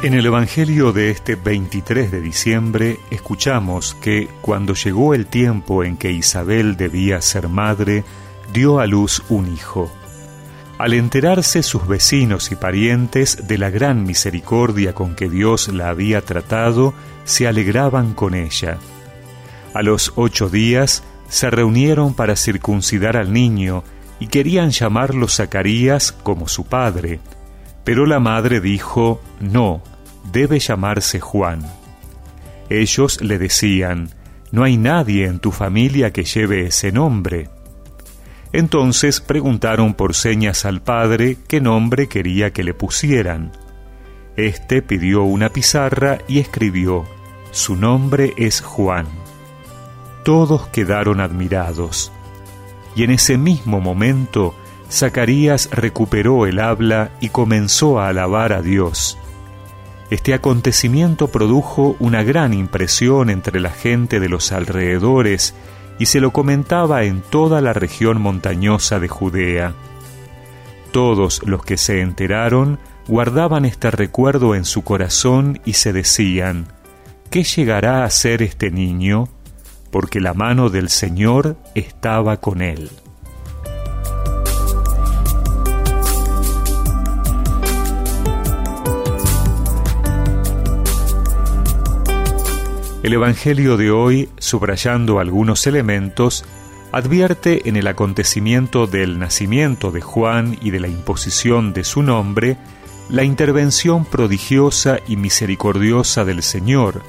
En 0.00 0.14
el 0.14 0.26
Evangelio 0.26 0.92
de 0.92 1.10
este 1.10 1.34
23 1.34 2.12
de 2.12 2.20
diciembre 2.20 3.00
escuchamos 3.10 3.96
que 3.96 4.28
cuando 4.42 4.74
llegó 4.74 5.12
el 5.12 5.26
tiempo 5.26 5.82
en 5.82 5.96
que 5.96 6.12
Isabel 6.12 6.76
debía 6.76 7.20
ser 7.20 7.48
madre, 7.48 8.04
dio 8.52 8.78
a 8.78 8.86
luz 8.86 9.24
un 9.28 9.52
hijo. 9.52 9.90
Al 10.78 10.94
enterarse 10.94 11.64
sus 11.64 11.88
vecinos 11.88 12.52
y 12.52 12.54
parientes 12.54 13.48
de 13.48 13.58
la 13.58 13.70
gran 13.70 14.04
misericordia 14.04 14.94
con 14.94 15.16
que 15.16 15.28
Dios 15.28 15.66
la 15.66 15.88
había 15.88 16.20
tratado, 16.20 16.94
se 17.24 17.48
alegraban 17.48 18.14
con 18.14 18.36
ella. 18.36 18.78
A 19.74 19.82
los 19.82 20.12
ocho 20.14 20.48
días 20.48 21.02
se 21.28 21.50
reunieron 21.50 22.14
para 22.14 22.36
circuncidar 22.36 23.16
al 23.16 23.32
niño 23.32 23.82
y 24.20 24.28
querían 24.28 24.70
llamarlo 24.70 25.26
Zacarías 25.26 26.12
como 26.12 26.46
su 26.46 26.66
padre. 26.66 27.18
Pero 27.88 28.04
la 28.04 28.20
madre 28.20 28.60
dijo, 28.60 29.18
no, 29.40 29.82
debe 30.30 30.58
llamarse 30.58 31.20
Juan. 31.20 31.62
Ellos 32.68 33.22
le 33.22 33.38
decían, 33.38 34.10
no 34.52 34.62
hay 34.62 34.76
nadie 34.76 35.24
en 35.24 35.38
tu 35.38 35.52
familia 35.52 36.12
que 36.12 36.24
lleve 36.24 36.66
ese 36.66 36.92
nombre. 36.92 37.48
Entonces 38.52 39.22
preguntaron 39.22 39.94
por 39.94 40.14
señas 40.14 40.66
al 40.66 40.82
padre 40.82 41.38
qué 41.48 41.62
nombre 41.62 42.08
quería 42.08 42.52
que 42.52 42.62
le 42.62 42.74
pusieran. 42.74 43.52
Este 44.36 44.82
pidió 44.82 45.22
una 45.22 45.48
pizarra 45.48 46.18
y 46.28 46.40
escribió, 46.40 47.06
su 47.52 47.74
nombre 47.74 48.34
es 48.36 48.60
Juan. 48.60 49.06
Todos 50.26 50.66
quedaron 50.66 51.22
admirados. 51.22 52.12
Y 52.94 53.04
en 53.04 53.12
ese 53.12 53.38
mismo 53.38 53.80
momento 53.80 54.54
Zacarías 54.90 55.68
recuperó 55.70 56.46
el 56.46 56.60
habla 56.60 57.10
y 57.20 57.28
comenzó 57.28 58.00
a 58.00 58.08
alabar 58.08 58.52
a 58.52 58.62
Dios. 58.62 59.18
Este 60.10 60.32
acontecimiento 60.32 61.28
produjo 61.28 61.96
una 62.00 62.22
gran 62.22 62.54
impresión 62.54 63.28
entre 63.28 63.60
la 63.60 63.70
gente 63.70 64.20
de 64.20 64.30
los 64.30 64.52
alrededores 64.52 65.54
y 65.98 66.06
se 66.06 66.20
lo 66.20 66.32
comentaba 66.32 67.04
en 67.04 67.20
toda 67.20 67.60
la 67.60 67.74
región 67.74 68.20
montañosa 68.20 68.98
de 69.00 69.08
Judea. 69.08 69.74
Todos 70.92 71.42
los 71.44 71.62
que 71.62 71.76
se 71.76 72.00
enteraron 72.00 72.78
guardaban 73.06 73.66
este 73.66 73.90
recuerdo 73.90 74.54
en 74.54 74.64
su 74.64 74.82
corazón 74.82 75.60
y 75.66 75.74
se 75.74 75.92
decían, 75.92 76.68
¿qué 77.30 77.44
llegará 77.44 78.04
a 78.04 78.10
ser 78.10 78.42
este 78.42 78.70
niño? 78.70 79.28
Porque 79.90 80.20
la 80.20 80.32
mano 80.32 80.70
del 80.70 80.88
Señor 80.88 81.56
estaba 81.74 82.38
con 82.38 82.62
él. 82.62 82.90
El 93.08 93.14
Evangelio 93.14 93.78
de 93.78 93.90
hoy, 93.90 94.28
subrayando 94.36 95.18
algunos 95.18 95.66
elementos, 95.66 96.44
advierte 96.92 97.66
en 97.66 97.76
el 97.76 97.86
acontecimiento 97.86 98.86
del 98.86 99.18
nacimiento 99.18 99.90
de 99.90 100.02
Juan 100.02 100.58
y 100.60 100.72
de 100.72 100.80
la 100.80 100.88
imposición 100.88 101.72
de 101.72 101.84
su 101.84 102.02
nombre, 102.02 102.58
la 103.08 103.24
intervención 103.24 104.04
prodigiosa 104.04 104.98
y 105.08 105.16
misericordiosa 105.16 106.26
del 106.26 106.42
Señor, 106.42 107.00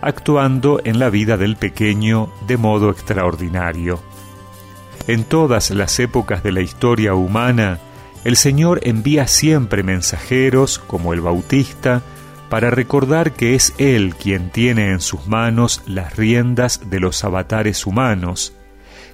actuando 0.00 0.80
en 0.84 1.00
la 1.00 1.10
vida 1.10 1.36
del 1.36 1.56
pequeño 1.56 2.30
de 2.46 2.56
modo 2.56 2.90
extraordinario. 2.90 3.98
En 5.08 5.24
todas 5.24 5.70
las 5.70 5.98
épocas 5.98 6.44
de 6.44 6.52
la 6.52 6.60
historia 6.60 7.14
humana, 7.14 7.80
el 8.22 8.36
Señor 8.36 8.78
envía 8.84 9.26
siempre 9.26 9.82
mensajeros, 9.82 10.78
como 10.78 11.12
el 11.14 11.20
Bautista, 11.20 12.04
para 12.48 12.70
recordar 12.70 13.32
que 13.32 13.54
es 13.54 13.74
Él 13.78 14.14
quien 14.14 14.50
tiene 14.50 14.90
en 14.90 15.00
sus 15.00 15.26
manos 15.26 15.82
las 15.86 16.16
riendas 16.16 16.90
de 16.90 17.00
los 17.00 17.22
avatares 17.24 17.86
humanos, 17.86 18.54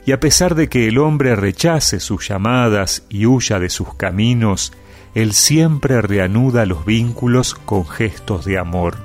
y 0.07 0.13
a 0.13 0.21
pesar 0.21 0.55
de 0.55 0.69
que 0.69 0.87
el 0.87 0.99
hombre 0.99 1.35
rechace 1.35 1.99
sus 1.99 2.29
llamadas 2.29 3.05
y 3.09 3.27
huya 3.27 3.59
de 3.59 3.71
sus 3.71 3.95
caminos, 3.95 4.73
Él 5.15 5.33
siempre 5.33 6.03
reanuda 6.03 6.67
los 6.67 6.85
vínculos 6.85 7.55
con 7.55 7.87
gestos 7.87 8.45
de 8.45 8.59
amor. 8.59 8.97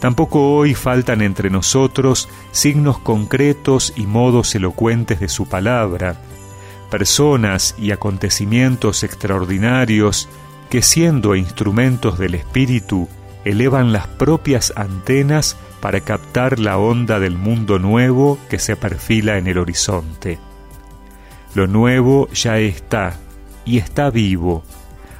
Tampoco 0.00 0.56
hoy 0.56 0.74
faltan 0.74 1.22
entre 1.22 1.48
nosotros 1.50 2.28
signos 2.50 2.98
concretos 2.98 3.92
y 3.96 4.06
modos 4.06 4.54
elocuentes 4.54 5.20
de 5.20 5.28
su 5.28 5.48
palabra, 5.48 6.16
personas 6.90 7.74
y 7.78 7.92
acontecimientos 7.92 9.04
extraordinarios 9.04 10.28
que 10.72 10.80
siendo 10.80 11.36
instrumentos 11.36 12.18
del 12.18 12.34
espíritu, 12.34 13.06
elevan 13.44 13.92
las 13.92 14.06
propias 14.06 14.72
antenas 14.74 15.54
para 15.82 16.00
captar 16.00 16.58
la 16.58 16.78
onda 16.78 17.20
del 17.20 17.36
mundo 17.36 17.78
nuevo 17.78 18.38
que 18.48 18.58
se 18.58 18.74
perfila 18.74 19.36
en 19.36 19.48
el 19.48 19.58
horizonte. 19.58 20.38
Lo 21.54 21.66
nuevo 21.66 22.26
ya 22.30 22.56
está 22.56 23.18
y 23.66 23.76
está 23.76 24.08
vivo. 24.08 24.64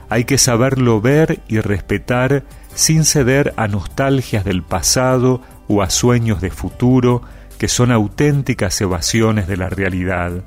Hay 0.09 0.25
que 0.25 0.39
saberlo 0.39 1.03
ver 1.03 1.41
y 1.49 1.61
respetar 1.61 2.45
sin 2.75 3.05
ceder 3.05 3.53
a 3.59 3.69
nostalgias 3.69 4.47
del 4.47 4.63
pasado 4.63 5.43
o 5.69 5.83
a 5.83 5.91
sueños 5.91 6.41
de 6.41 6.49
futuro 6.49 7.21
que 7.59 7.69
son 7.69 7.93
auténticas 7.93 8.81
evasiones 8.81 9.49
de 9.49 9.59
la 9.59 9.69
realidad. 9.69 10.45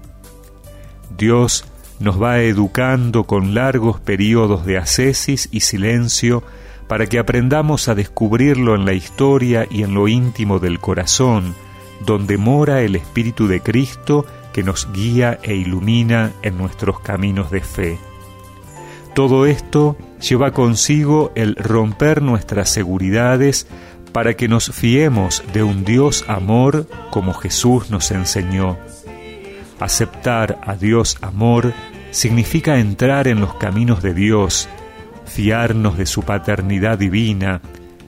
Dios 1.16 1.64
nos 2.00 2.22
va 2.22 2.42
educando 2.42 3.24
con 3.26 3.54
largos 3.54 4.00
periodos 4.00 4.66
de 4.66 4.78
ascesis 4.78 5.50
y 5.52 5.62
silencio 5.62 6.44
para 6.88 7.08
que 7.08 7.20
aprendamos 7.20 7.88
a 7.88 7.96
descubrirlo 7.96 8.76
en 8.76 8.86
la 8.86 8.94
historia 8.94 9.68
y 9.70 9.84
en 9.84 9.94
lo 9.94 10.08
íntimo 10.08 10.60
del 10.60 10.80
corazón, 10.80 11.56
donde 12.06 12.38
mora 12.38 12.82
el 12.82 12.96
Espíritu 12.96 13.48
de 13.48 13.62
Cristo 13.62 14.26
que 14.54 14.64
nos 14.64 14.92
guía 14.94 15.40
e 15.44 15.56
ilumina 15.56 16.32
en 16.42 16.58
nuestros 16.58 17.00
caminos 17.00 17.50
de 17.52 17.62
fe. 17.62 17.98
Todo 19.14 19.46
esto 19.46 19.98
lleva 20.20 20.52
consigo 20.52 21.32
el 21.36 21.56
romper 21.56 22.22
nuestras 22.22 22.70
seguridades 22.70 23.68
para 24.12 24.36
que 24.36 24.48
nos 24.48 24.72
fiemos 24.72 25.44
de 25.54 25.64
un 25.64 25.84
Dios 25.84 26.26
amor 26.28 26.88
como 27.12 27.34
Jesús 27.34 27.90
nos 27.90 28.12
enseñó. 28.12 28.78
Aceptar 29.80 30.60
a 30.66 30.76
Dios 30.76 31.18
amor 31.22 31.74
significa 32.12 32.80
entrar 32.80 33.28
en 33.28 33.42
los 33.42 33.56
caminos 33.56 34.02
de 34.02 34.14
Dios, 34.14 34.70
fiarnos 35.26 35.98
de 35.98 36.06
su 36.06 36.24
paternidad 36.24 36.98
divina, 36.98 37.62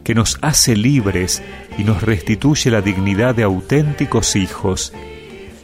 que 0.03 0.15
nos 0.15 0.37
hace 0.41 0.77
libres 0.77 1.43
y 1.77 1.83
nos 1.83 2.01
restituye 2.01 2.71
la 2.71 2.81
dignidad 2.81 3.35
de 3.35 3.43
auténticos 3.43 4.37
hijos. 4.37 4.93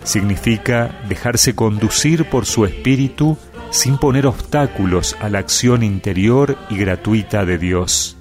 Significa 0.03 0.99
dejarse 1.07 1.55
conducir 1.55 2.29
por 2.29 2.45
su 2.45 2.65
espíritu 2.65 3.37
sin 3.71 3.97
poner 3.97 4.27
obstáculos 4.27 5.15
a 5.21 5.29
la 5.29 5.39
acción 5.39 5.81
interior 5.81 6.57
y 6.69 6.77
gratuita 6.77 7.45
de 7.45 7.57
Dios. 7.57 8.17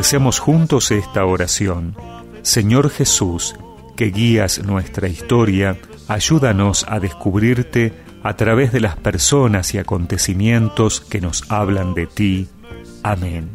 Recemos 0.00 0.38
juntos 0.38 0.92
esta 0.92 1.26
oración. 1.26 1.94
Señor 2.40 2.88
Jesús, 2.88 3.54
que 3.98 4.06
guías 4.06 4.64
nuestra 4.64 5.08
historia, 5.08 5.76
ayúdanos 6.08 6.86
a 6.88 7.00
descubrirte 7.00 7.92
a 8.22 8.34
través 8.34 8.72
de 8.72 8.80
las 8.80 8.96
personas 8.96 9.74
y 9.74 9.78
acontecimientos 9.78 11.02
que 11.02 11.20
nos 11.20 11.44
hablan 11.50 11.92
de 11.92 12.06
ti. 12.06 12.48
Amén. 13.02 13.50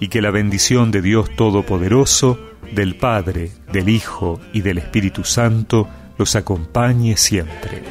Y 0.00 0.08
que 0.08 0.20
la 0.20 0.30
bendición 0.30 0.90
de 0.90 1.00
Dios 1.00 1.34
Todopoderoso, 1.34 2.38
del 2.74 2.96
Padre, 2.96 3.50
del 3.72 3.88
Hijo 3.88 4.42
y 4.52 4.60
del 4.60 4.76
Espíritu 4.76 5.24
Santo 5.24 5.88
los 6.18 6.36
acompañe 6.36 7.16
siempre. 7.16 7.82